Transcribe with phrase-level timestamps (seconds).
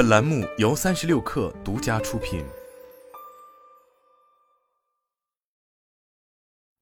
[0.00, 2.42] 本栏目由三十六氪独家出品。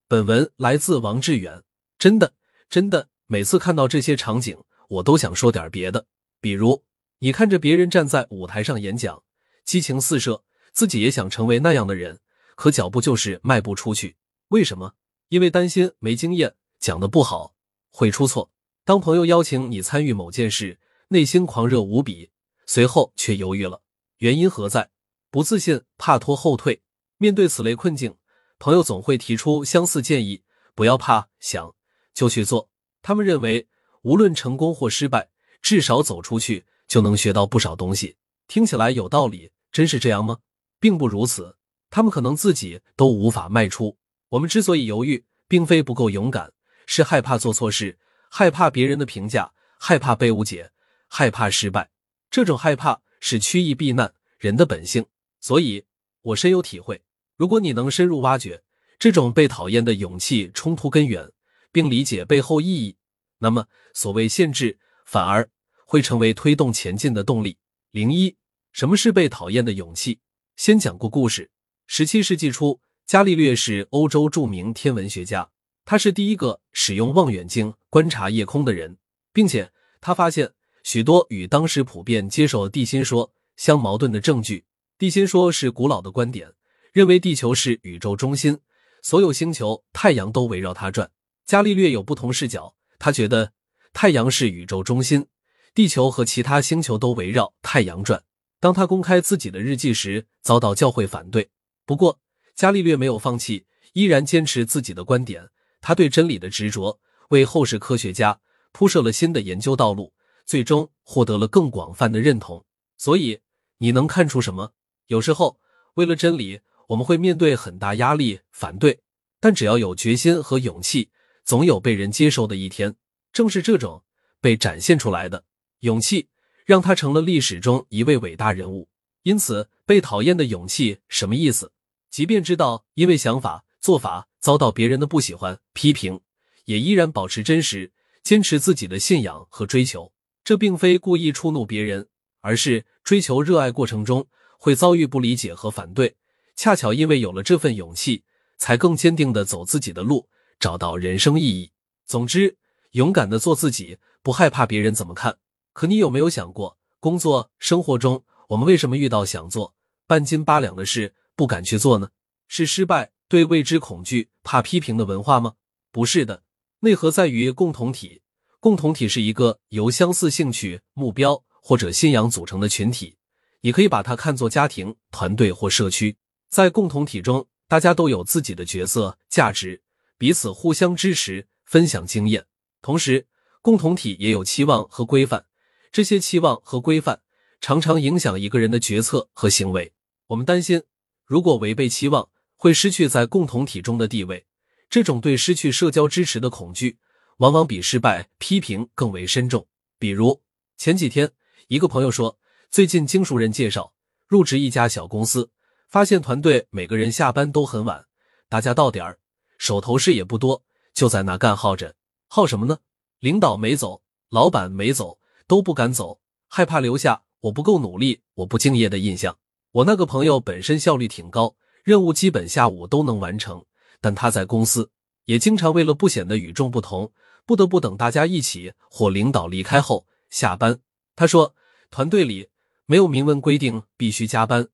[0.07, 1.65] 本文来自王志远。
[1.99, 2.35] 真的，
[2.71, 4.57] 真的，每次看到这些场景，
[4.89, 6.07] 我都想说点别的。
[6.41, 6.85] 比如，
[7.19, 9.25] 你看着别人站在舞台上演讲，
[9.65, 12.21] 激情四射，自己也想成为那样的人，
[12.55, 14.17] 可脚步就是迈不出去。
[14.51, 14.95] 为什么？
[15.29, 17.57] 因为担心没经验，讲的不好，
[17.91, 18.53] 会出错。
[18.85, 20.79] 当朋友邀请你参与某件事，
[21.09, 22.31] 内心狂热无比，
[22.69, 23.81] 随后却犹豫了，
[24.19, 24.91] 原因何在？
[25.31, 26.83] 不自信，怕拖后腿。
[27.17, 28.15] 面对此类困境，
[28.59, 30.43] 朋友总会提出相似建议：
[30.75, 31.75] 不要怕，想
[32.13, 32.69] 就去做。
[33.01, 33.67] 他们认为，
[34.03, 35.31] 无论成功或失败，
[35.63, 38.19] 至少走出去就能学到不少东西。
[38.47, 40.37] 听起来有道理，真是这样吗？
[40.79, 41.57] 并不如此，
[41.89, 43.97] 他们可能自己都无法迈出。
[44.29, 46.53] 我们之所以犹豫，并非不够勇敢，
[46.85, 47.99] 是害怕做错事。
[48.29, 50.71] 害怕别人的评价，害怕被误解，
[51.09, 51.89] 害怕失败。
[52.31, 55.07] 这种害怕是趋易避难人的本性，
[55.41, 55.85] 所以
[56.23, 57.03] 我深有体会。
[57.37, 58.63] 如果你能深入挖掘
[58.99, 61.31] 这种被讨厌的勇气冲突根源，
[61.71, 62.97] 并理解背后意义，
[63.39, 65.49] 那么所谓限制反而
[65.87, 67.59] 会成为推动前进的动力。
[67.93, 68.37] 零一，
[68.73, 70.21] 什么是被讨厌的勇气？
[70.57, 71.51] 先讲个故事。
[71.87, 75.51] 十七世纪初，伽利略是欧洲著名天文学家。
[75.85, 78.99] 他是第一个使用望远镜观察夜空的人，
[79.33, 80.53] 并且他发现
[80.91, 84.65] 许多与当时普遍接受地心说相矛盾的证据。
[84.97, 86.51] 地心说是古老的观点，
[86.95, 88.59] 认为地球是宇宙中心，
[89.03, 91.11] 所有星球、太阳都围绕它转。
[91.45, 93.53] 伽利略有不同视角，他觉得
[93.93, 95.27] 太阳是宇宙中心，
[95.75, 98.25] 地球和其他星球都围绕太阳转。
[98.59, 101.51] 当他公开自己的日记时，遭到教会反对。
[101.85, 102.19] 不过，
[102.55, 105.51] 伽利略没有放弃，依然坚持自己的观点。
[105.83, 106.99] 他对真理的执着，
[107.29, 108.41] 为后世科学家
[108.73, 110.15] 铺设了新的研究道路，
[110.49, 112.65] 最终获得了更广泛的认同。
[112.97, 113.41] 所以，
[113.77, 114.73] 你能看出什么？
[115.09, 115.61] 有时候，
[115.97, 119.03] 为了真理，我们会面对很大压力、反对，
[119.39, 121.11] 但只要有决心和勇气，
[121.45, 122.97] 总有被人接受的一天。
[123.31, 124.03] 正是这种
[124.41, 125.45] 被展现出来的
[125.81, 126.29] 勇气，
[126.65, 128.89] 让他成了历史中一位伟大人物。
[129.25, 131.71] 因此，被讨厌的勇气什么意思？
[132.09, 133.67] 即便知道因为想法。
[133.81, 136.21] 做法遭到别人的不喜欢、批评，
[136.65, 137.93] 也依然保持真实，
[138.25, 140.13] 坚持自己的信仰和追求。
[140.49, 142.09] 这并非故意触怒别人，
[142.41, 144.27] 而是追求热爱过程中
[144.59, 146.17] 会遭遇不理解和反对。
[146.57, 148.25] 恰巧因为有了这份勇气，
[148.57, 150.27] 才更坚定的走自己的路，
[150.59, 151.71] 找到人生意义。
[152.07, 152.57] 总之，
[152.93, 155.37] 勇敢的做自己，不害怕别人怎么看。
[155.75, 159.75] 可你有没有想过，工作生活中，我们为什么遇到想做
[160.07, 162.09] 半斤八两的事不敢去做呢？
[162.47, 163.13] 是失败？
[163.29, 165.57] 对未知恐惧、怕批评的文化吗？
[165.93, 166.43] 不是的，
[166.81, 168.23] 内核在于共同体。
[168.61, 173.17] 共同体是一个由相似兴趣、目标或者信仰组成的群体，
[173.61, 176.17] 你可以把它看作家庭、团队或社区。
[176.51, 179.83] 在共同体中，大家都有自己的角色、价值，
[180.17, 182.47] 彼此互相支持、分享经验。
[182.83, 183.29] 同时，
[183.63, 185.45] 共同体也有期望和规范，
[185.93, 187.21] 这些期望和规范
[187.61, 189.93] 常常影响一个人的决策和行为。
[190.29, 190.83] 我们担心，
[191.25, 194.47] 如果违背期望，会失去在共同体中的地位，
[194.91, 196.99] 这种对失去社交支持的恐惧，
[197.39, 199.67] 往往比失败批评更为深重。
[199.99, 200.41] 比如
[200.77, 201.31] 前几天，
[201.69, 202.39] 一个朋友说，
[202.71, 203.93] 最近经熟人介绍
[204.27, 205.51] 入职一家小公司，
[205.89, 208.05] 发现团队每个人下班都很晚，
[208.49, 209.19] 大家到点儿，
[209.57, 210.63] 手头事也不多，
[210.95, 211.95] 就在那干耗着。
[212.27, 212.79] 耗什么呢？
[213.21, 219.37] 领导没走，老板没走，都不敢走，害怕留下我不够努力、我不敬业的印象。
[219.73, 221.55] 我那个朋友本身效率挺高。
[221.85, 223.65] 任务基本下午都能完成，
[224.01, 224.91] 但他在公司
[225.25, 227.11] 也经常为了不显得与众不同，
[227.49, 230.81] 不得不等大家一起或领导离开后下班。
[231.17, 231.55] 他说，
[231.91, 232.51] 团队里
[232.85, 234.69] 没有明文规定必须加班，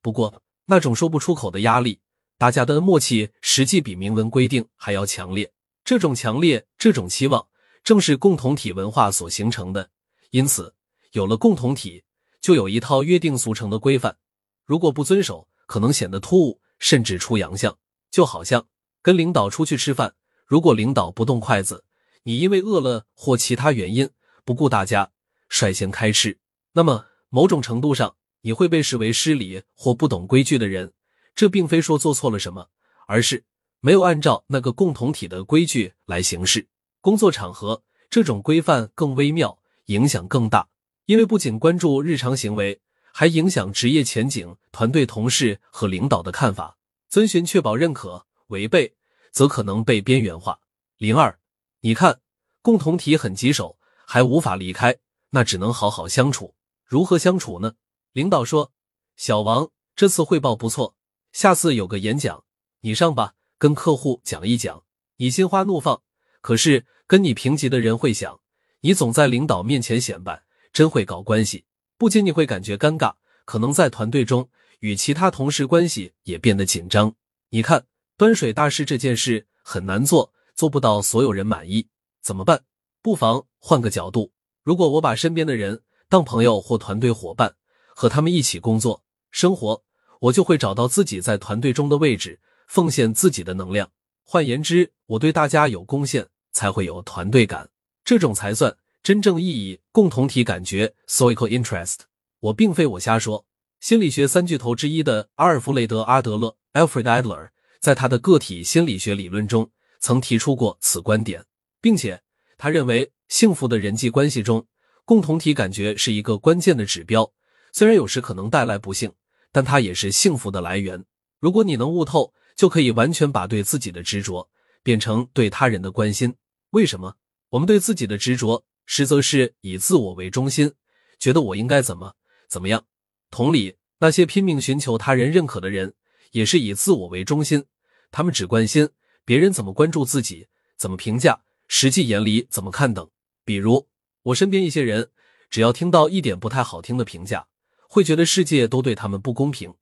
[0.00, 1.98] 不过那种说不出口的压力，
[2.38, 5.52] 大家的默契实际比明文规定还要强烈。
[5.84, 7.44] 这种强烈，这种期望，
[7.82, 9.90] 正是共同体文化所形成的。
[10.30, 10.72] 因此，
[11.10, 12.04] 有了共同体，
[12.40, 14.16] 就有一套约定俗成的规范，
[14.64, 15.48] 如果不遵守。
[15.66, 17.76] 可能显得突兀，甚至出洋相。
[18.10, 18.66] 就好像
[19.02, 20.14] 跟领导出去吃饭，
[20.46, 21.84] 如果领导不动筷子，
[22.24, 24.10] 你因为饿了或其他原因
[24.44, 25.12] 不顾大家
[25.48, 26.38] 率先开吃，
[26.72, 30.92] 那么某种程度上你会被视为失礼或不懂规矩的人。
[31.34, 32.68] 这并非说做错了什么，
[33.06, 33.44] 而是
[33.80, 36.68] 没有按照那个共同体的规矩来行事。
[37.00, 40.68] 工作场合这种规范更微妙，影响更大，
[41.06, 42.80] 因为不仅关注日常行为。
[43.12, 46.78] 还影响职业前景，团队同事和领导的看法。
[47.08, 48.94] 遵循确保认可，违背
[49.32, 50.60] 则可能被边缘化。
[50.96, 51.39] 零二，
[51.82, 52.20] 你看，
[52.60, 54.98] 共同体很棘手，还无法离开，
[55.30, 56.54] 那只能好好相处。
[56.84, 57.74] 如何相处呢？
[58.12, 58.72] 领导说
[59.16, 60.94] ：“小王，这次汇报不错，
[61.32, 62.44] 下次有个演讲，
[62.80, 64.84] 你上吧，跟客户讲一讲。
[65.16, 66.02] 你心花怒放，
[66.42, 68.40] 可是跟你平级的人会想，
[68.80, 70.42] 你总在领导面前显摆，
[70.72, 71.64] 真会搞关系。
[71.96, 73.14] 不仅你会感觉尴尬，
[73.46, 74.50] 可能在团队中
[74.80, 77.14] 与其他同事关系也变得紧张。
[77.48, 77.86] 你看，
[78.18, 81.88] 端水大师这件事很难做，做不到所有人满意，
[82.20, 82.60] 怎么办？
[83.00, 84.30] 不妨换个角度，
[84.62, 87.54] 如果我把身边的人当朋友或团队伙伴。”
[87.96, 89.82] 和他们一起工作生活，
[90.20, 93.90] 我就会找到自己在团队中的位置，奉献自己的能量。
[94.22, 97.70] 换言之，我对大家有贡献，才会有团队感，
[98.04, 102.00] 这种才算真正意义共同体感觉 （social interest）。
[102.40, 103.46] 我并非我瞎说，
[103.80, 107.48] 心理学三巨头之一的阿尔弗雷德·阿德勒 （Alfred Adler）
[107.80, 111.44] 在他的个体心理学理论中曾提出过此观点，
[111.80, 112.20] 并且
[112.58, 114.66] 他认为幸福的人际关系中，
[115.04, 117.32] 共同体感觉是一个关键的指标。
[117.72, 119.12] 虽然有时可能带来不幸，
[119.52, 121.04] 但它也是幸福的来源。
[121.38, 124.50] 如果你能悟透，就可以完全把对自己的执着
[124.82, 126.34] 变成对他人的关心。
[126.70, 127.16] 为什么
[127.48, 130.72] 我们对自己的执着，实则是以自我为中心，
[131.18, 132.14] 觉得我应该怎么
[132.48, 132.84] 怎么样？
[133.30, 135.94] 同理，那些拼命寻求他人认可的人，
[136.32, 137.64] 也是以自我为中心，
[138.10, 138.88] 他们只关心
[139.30, 143.08] 别人怎么关注自己，怎么评价，实际眼里怎么看等。
[143.44, 143.86] 比如
[144.24, 145.10] 我身边一些人，
[145.48, 147.46] 只要听到一点不太好听的评价。
[147.88, 149.72] 会觉得世界都对他们不公平。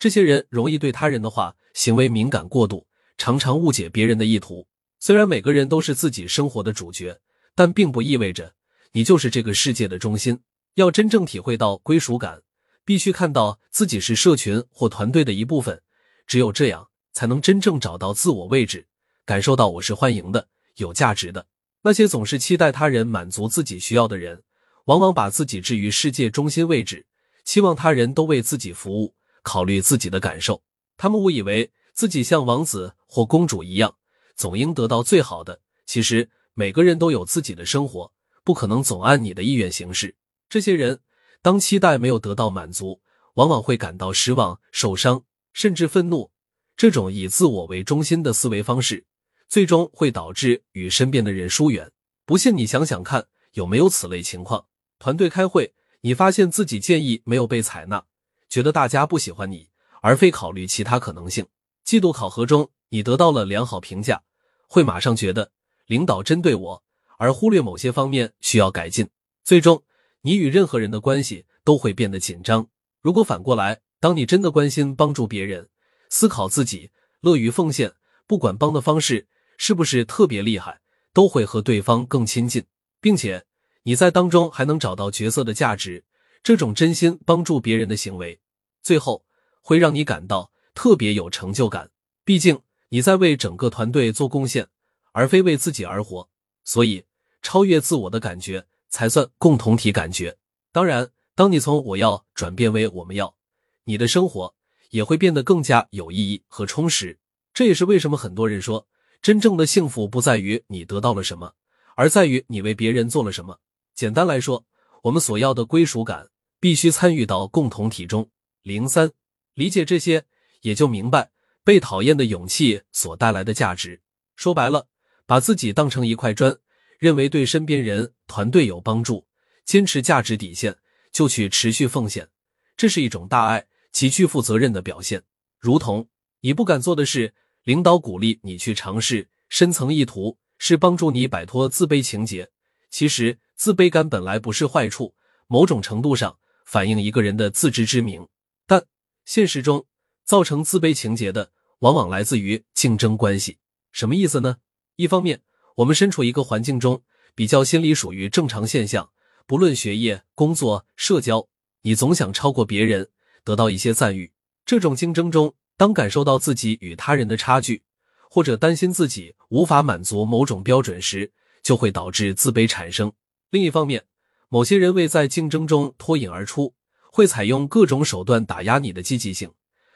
[0.00, 4.66] 这些人容易对他人的话、行为敏感过度，常常误解别人的意图。
[4.98, 7.20] 虽然每个人都是自己生活的主角，
[7.54, 8.54] 但并不意味着
[8.90, 10.40] 你就是这个世界的中心。
[10.74, 12.42] 要真正体会到归属感，
[12.84, 15.80] 必须看到自己是社群或团队的一部分。
[16.26, 18.88] 只有这样，才能真正找到自我位置，
[19.26, 20.46] 感受到我是欢迎的、
[20.76, 21.44] 有价值的。
[21.82, 24.40] 那些总是期待他人满足自己需要的人，
[24.84, 27.04] 往往把自己置于世界中心位置。
[27.44, 30.62] 期望他人都为自己服务，考虑自己的感受。
[30.96, 33.96] 他们误以为自己像王子或公主一样，
[34.36, 35.60] 总应得到最好的。
[35.86, 38.12] 其实每个人都有自己的生活，
[38.44, 40.14] 不可能总按你的意愿行事。
[40.48, 41.00] 这些人
[41.42, 43.00] 当期待没有得到满足，
[43.34, 46.30] 往往会感到失望、受伤，甚至愤怒。
[46.76, 49.04] 这种以自我为中心的思维方式，
[49.48, 51.90] 最终会导致与身边的人疏远。
[52.24, 54.66] 不信你想想看，有没有此类情况？
[54.98, 55.74] 团队开会。
[56.02, 58.04] 你发现自己建议没有被采纳，
[58.48, 59.70] 觉得大家不喜欢你，
[60.02, 61.44] 而非考虑其他可能性。
[61.82, 64.22] 季度考核中你得到了良好评价，
[64.68, 65.50] 会马上觉得
[65.86, 66.82] 领导针对我，
[67.18, 69.08] 而忽略某些方面需要改进。
[69.42, 69.82] 最终，
[70.20, 72.68] 你与任何人的关系都会变得紧张。
[73.00, 75.68] 如果反过来，当你真的关心帮助别人，
[76.08, 77.94] 思考自己，乐于奉献，
[78.28, 79.26] 不管帮的方式
[79.58, 80.80] 是不是特别厉害，
[81.12, 82.64] 都会和对方更亲近，
[83.00, 83.44] 并且。
[83.88, 86.04] 你在当中还能找到角色的价值，
[86.42, 88.40] 这种真心帮助别人的行为，
[88.82, 89.24] 最后
[89.60, 91.88] 会让你感到特别有成就感。
[92.24, 94.66] 毕竟你在为整个团队做贡献，
[95.12, 96.28] 而非为自己而活。
[96.64, 97.04] 所以，
[97.42, 100.36] 超越自我的感觉才算共同体感觉。
[100.72, 103.36] 当然，当你从我要转变为我们要，
[103.84, 104.52] 你的生活
[104.90, 107.20] 也会变得更加有意义和充实。
[107.54, 108.88] 这也是为什么很多人说，
[109.26, 111.52] 真正的幸福不在于你得到了什么，
[111.96, 113.58] 而在于你为别人做了什么。
[113.92, 114.64] 简单来说，
[115.02, 116.30] 我们所要的归属感
[116.60, 118.30] 必须参与到共同体中。
[118.62, 119.10] 零三，
[119.54, 120.24] 理解这些，
[120.60, 121.32] 也就明白
[121.64, 124.00] 被讨厌的勇气所带来的价值。
[124.36, 124.86] 说白了，
[125.26, 126.56] 把自己当成一块砖，
[127.00, 129.26] 认为对身边人、团队有帮助，
[129.64, 130.76] 坚持价值底线，
[131.10, 132.28] 就去持续奉献，
[132.76, 135.24] 这是一种大爱极具负责任的表现。
[135.58, 136.08] 如同
[136.42, 137.34] 你不敢做的事，
[137.66, 142.48] 领导鼓励你去尝试，深层意图是帮助你摆脱自卑情节。
[142.90, 143.38] 其实。
[143.58, 145.14] 自卑感本来不是坏处，
[145.46, 148.28] 某种程度上反映一个人的自知之明。
[148.66, 148.84] 但
[149.24, 149.86] 现实中，
[150.26, 153.56] 造成自卑情节的往往来自于竞争关系。
[153.92, 154.58] 什么意思呢？
[154.96, 155.40] 一方面，
[155.76, 157.02] 我们身处一个环境中，
[157.34, 159.08] 比较心理属于正常现象。
[159.46, 161.48] 不论学业、工作、社交，
[161.80, 163.08] 你总想超过别人，
[163.42, 164.34] 得到一些赞誉。
[164.66, 167.82] 这种竞争中，当感受到自己与他人的差距，
[168.30, 173.12] 或者担心自己无法满足某种标准时，就会导致自卑产生。
[173.50, 174.04] 另一方面，
[174.48, 176.74] 某些人为在竞争中脱颖而出，
[177.12, 179.50] 会采用各种手段打压你的积极性。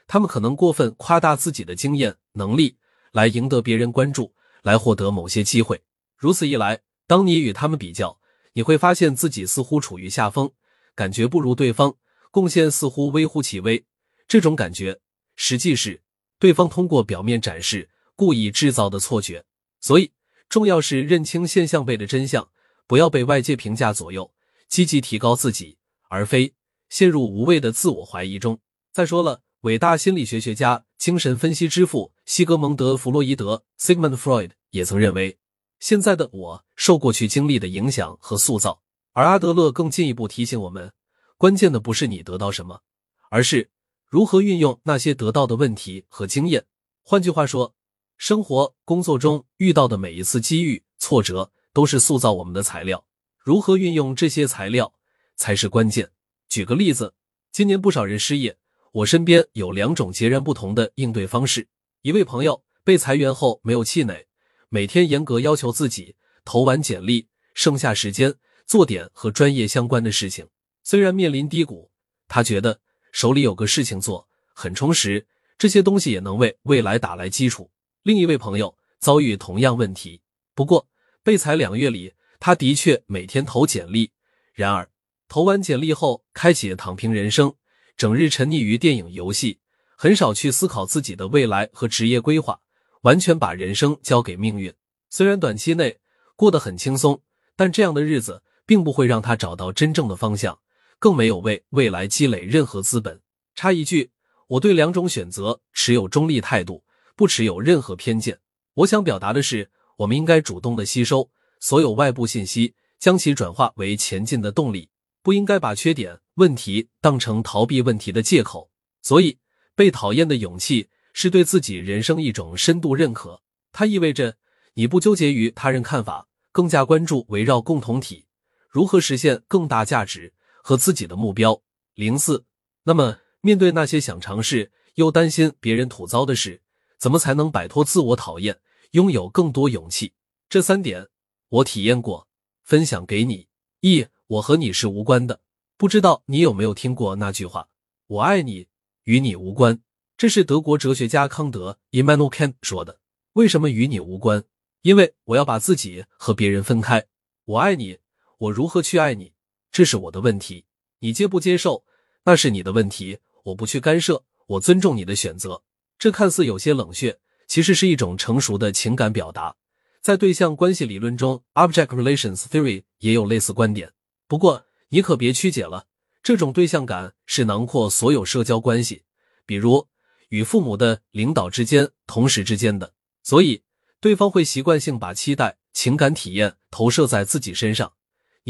[0.07, 2.77] 他们可能过分夸大自己的经验能力，
[3.13, 5.83] 来赢得别人关注，来获得某些机会。
[6.17, 8.19] 如此一来，当你与他们比较，
[8.53, 10.51] 你会发现自己似乎处于下风，
[10.95, 11.95] 感觉不如对方，
[12.31, 13.85] 贡献似乎微乎其微。
[14.27, 14.99] 这种感觉
[15.43, 16.03] 实际是
[16.39, 19.43] 对方通过表面展示故意制造的错觉。
[19.81, 20.13] 所以，
[20.51, 22.51] 重要是认清现象背的真相。
[22.87, 24.35] 不要被外界评价左右，
[24.69, 25.79] 积极提高自己，
[26.11, 26.53] 而非
[26.91, 28.61] 陷入无谓的自我怀疑中。
[28.93, 35.39] 再说了，伟大心理学学家、精神分析之父西格蒙德·弗洛伊德 （Sigmund Freud） 也曾认为，
[35.79, 38.83] 现在的我受过去经历的影响和塑造。
[39.13, 40.93] 而阿德勒更进一步提醒我们，
[41.39, 42.83] 关键的不是你得到什么，
[43.31, 43.71] 而是
[44.11, 46.67] 如何运用那些得到的问题和经验。
[47.03, 47.77] 换句话说，
[48.17, 53.07] 生活、工作中遇到的每一次机遇、挫折，都是塑造我们的材料。
[53.39, 54.93] 如何运用这些材料
[55.37, 56.11] 才是关键。
[56.49, 57.15] 举个例子，
[57.53, 58.59] 今年不少人失业，
[58.91, 61.69] 我身边有两种截然不同的应对方式。
[62.03, 64.27] 一位朋友被裁员后没有气馁，
[64.69, 68.35] 每天严格要求自己投完简历，剩下时间
[68.67, 70.49] 做点和专业相关的事情。
[70.83, 71.93] 虽然面临低谷，
[72.27, 72.81] 他觉得
[73.13, 75.27] 手里有个事情做很充实，
[75.59, 77.71] 这些东西也能为未来打来基础。
[78.03, 80.21] 另一位朋友遭遇同样问题，
[80.55, 80.89] 不过
[81.23, 82.15] 被裁两月里。
[82.43, 84.13] 他的确每天投简历，
[84.55, 84.89] 然而
[85.29, 87.55] 投完简历后，开启躺平人生，
[87.99, 89.61] 整日沉溺于电影、游戏，
[89.95, 92.59] 很少去思考自己的未来和职业规划，
[93.03, 94.73] 完全把人生交给命运。
[95.11, 95.99] 虽然短期内
[96.35, 97.21] 过得很轻松，
[97.55, 100.59] 但这样的日子并不会让他找到真正的方向，
[101.01, 103.21] 更没有为未来积累任何资本。
[103.57, 104.13] 插一句，
[104.47, 106.85] 我对两种选择持有中立态度，
[107.17, 108.39] 不持有任何偏见。
[108.75, 111.29] 我想表达的是，我们应该主动的吸收。
[111.59, 114.91] 所有外部信息，将其转化为前进的动力，
[115.23, 118.71] 不应该把缺点、问题当成逃避问题的借口。
[119.03, 119.39] 所以，
[119.75, 123.43] 被讨厌的勇气是对自己人生一种深度认可。
[123.73, 124.37] 它意味着
[124.75, 128.27] 你不纠结于他人看法，更加关注围绕共同体
[128.69, 131.63] 如何实现更大价值和自己的目标。
[131.95, 132.45] 零四，
[132.85, 136.63] 那么面对那些想尝试又担心别人吐槽的事，
[136.99, 138.61] 怎么才能摆脱自我讨厌，
[138.93, 140.15] 拥有更多勇气？
[140.49, 141.09] 这三点。
[141.49, 142.29] 我体验过，
[142.63, 143.49] 分享给你。
[143.81, 145.41] 一，我和你是无关的。
[145.77, 147.69] 不知道你有没有听过那句话
[148.07, 148.69] ：“我爱你，
[149.05, 149.81] 与你无关。”
[150.17, 153.01] 这是德国哲学家康德 （Immanuel Kant） 说的。
[153.33, 154.45] 为什么与你无关？
[154.83, 157.07] 因为我要把自己和别人分开。
[157.47, 157.99] 我爱你，
[158.39, 159.33] 我如何去爱你？
[159.71, 160.65] 这是我的问题。
[161.01, 161.85] 你接不接受，
[162.25, 163.19] 那是你的问题。
[163.45, 165.63] 我不去干涉，我尊重你的选择。
[165.99, 169.57] 这看似有些冷血，其实是一种成熟的情感表达。
[170.03, 173.93] 在对象关系理论中，Object Relations Theory 也有类似观点。
[174.27, 175.87] 不过，你可别曲解了，
[176.23, 179.05] 这种对象感是囊括所有社交关系，
[179.45, 179.89] 比如
[180.29, 182.95] 与父母的、领导之间、同事之间的。
[183.23, 183.63] 所以，
[184.01, 187.93] 对方会习惯性把期待、情感体验投射在自己身上。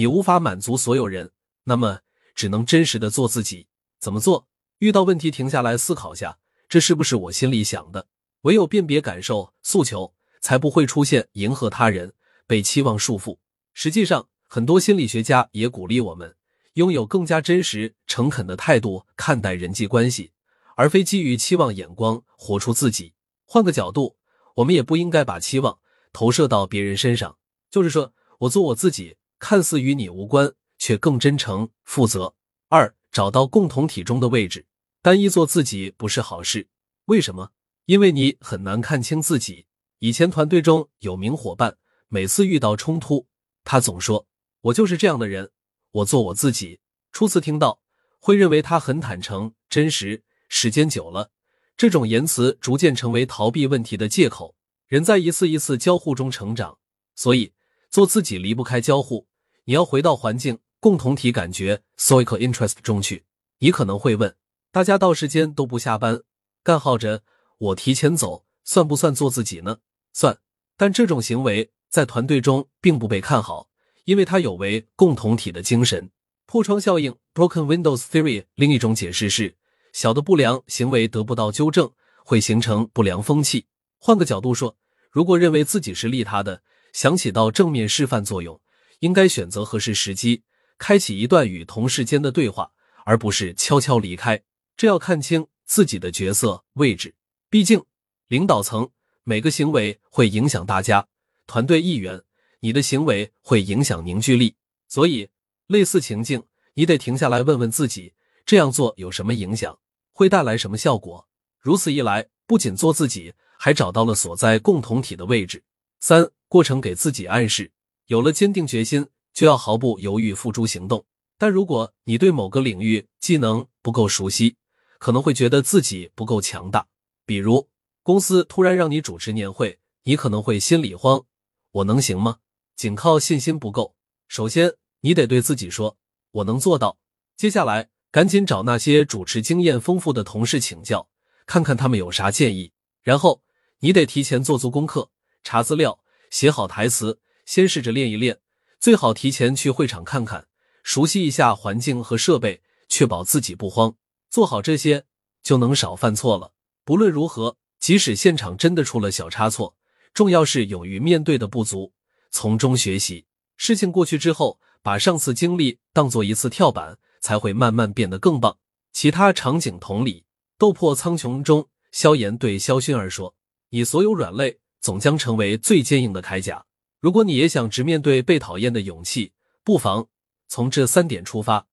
[0.01, 1.31] 你无法满足所有人，
[1.65, 2.01] 那么
[2.35, 3.67] 只能真实的做自己。
[3.99, 4.49] 怎么做？
[4.79, 6.39] 遇到问题停下来思考下，
[6.71, 8.07] 这是不是我心里想的？
[8.41, 10.15] 唯有辨别感受、诉求。
[10.41, 12.15] 才不会出现迎合他人、
[12.47, 13.37] 被期望束缚。
[13.75, 16.35] 实际上，很多心理学家也鼓励我们
[16.73, 20.33] 拥有更加真实、诚恳的态度看待人际关系，
[20.77, 23.13] 而非基于期望眼光活出自己。
[23.45, 24.17] 换个角度，
[24.55, 25.79] 我们也不应该把期望
[26.11, 27.37] 投射到别人身上。
[27.71, 32.37] 就是说，我做我自己，看似与你无关，却更真诚、负责。
[32.69, 34.67] 二，找到共同体中的位置。
[35.03, 36.69] 单一做自己不是好事。
[37.07, 37.51] 为什么？
[37.87, 39.67] 因为你很难看清自己。
[39.99, 41.79] 以前团队中有名伙伴，
[42.09, 43.27] 每次遇到冲突，
[43.65, 44.29] 他总说
[44.61, 45.51] ：“我就是这样的人，
[45.91, 46.81] 我做我自己。”
[47.11, 47.83] 初次听到，
[48.21, 50.23] 会认为他很坦诚、真实。
[50.49, 51.31] 时间久了，
[51.77, 54.55] 这种言辞逐渐成为逃避问题的借口。
[54.87, 56.79] 人在一次一次交互中成长，
[57.15, 57.55] 所以
[57.89, 59.29] 做自己离不开交互。
[59.71, 63.25] 你要回到环境共同体感觉 （social interest） 中去。
[63.61, 64.35] 你可能会问：
[64.73, 66.23] 大家到时间都不下班，
[66.65, 67.23] 干耗着，
[67.57, 69.79] 我提前走，算不算做自己呢？
[70.13, 70.41] 算，
[70.77, 73.69] 但这种行为在团队中并不被看好，
[74.07, 76.11] 因为它有违共同体的精神。
[76.47, 79.55] 破窗效应 （Broken Windows Theory） 另一种解释是，
[79.93, 81.89] 小的不良行为得不到纠正，
[82.25, 83.67] 会形成不良风气。
[84.01, 84.77] 换个角度说，
[85.13, 86.61] 如果认为自己是利他的，
[86.93, 88.61] 想起到正面示范作用，
[89.01, 90.45] 应该选择合适时机，
[90.79, 92.73] 开启一段与同事间的对话，
[93.05, 94.43] 而不是悄悄离开。
[94.77, 97.15] 这要看清自己的角色位置，
[97.51, 97.85] 毕竟
[98.29, 98.89] 领导层。
[99.23, 101.07] 每个行为会影响大家，
[101.47, 102.23] 团队一员，
[102.61, 104.57] 你的行为会影响凝聚力，
[104.89, 105.29] 所以
[105.67, 106.43] 类似情境，
[106.75, 108.15] 你得停下来问问自己，
[108.47, 109.79] 这样做有什么影响，
[110.13, 111.29] 会带来什么效果？
[111.61, 115.63] 如此一来，不仅做自己，还找到了所在共同体的位置。
[116.01, 117.71] 三，过程给自己暗示，
[118.11, 121.07] 有了坚定决心，就要毫不犹豫付诸行动。
[121.39, 124.57] 但如果你对某个领域技能不够熟悉，
[124.99, 126.89] 可能会觉得自己不够强大，
[127.25, 127.69] 比如。
[128.03, 131.25] 公司突然让你主持年会，你可能会心里慌，
[131.71, 132.39] 我能行吗？
[132.75, 133.95] 仅靠信心不够。
[134.27, 135.97] 首先，你得对自己说，
[136.33, 136.99] 我能做到。
[137.37, 141.09] 接下来，赶紧找那些主持经验丰富的同事请教，
[141.47, 142.73] 看看他们有啥建议。
[143.03, 143.43] 然后
[143.79, 145.11] 你得提前做足功课，
[145.45, 147.21] 查资料，写好台词，
[147.51, 148.39] 先试着练一练。
[148.79, 150.47] 最好提前去会场看看，
[150.85, 153.97] 熟悉一下环境和设备，确保自己不慌。
[154.29, 155.05] 做好这些，
[155.43, 156.53] 就能少犯错了。
[156.85, 159.75] 不论如何，即使现场真的出了小差错，
[160.15, 161.93] 重要是勇于面对的不足，
[162.31, 163.27] 从中学习。
[163.57, 168.59] 事情过去之后，把上次经历当做一次跳板，才会慢慢变得更棒。
[168.93, 170.21] 其他场景同理，
[170.57, 173.35] 《斗破苍穹》中，萧炎对萧薰儿说
[173.71, 176.65] ：“你所有软肋，总将成为最坚硬的铠甲。”
[177.01, 179.33] 如果你也想直面对被讨厌的勇气，
[179.65, 180.09] 不妨
[180.49, 181.67] 从这三点出发。